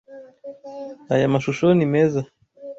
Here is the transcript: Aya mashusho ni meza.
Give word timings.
Aya 1.13 1.33
mashusho 1.33 1.65
ni 1.77 1.85
meza. 1.93 2.19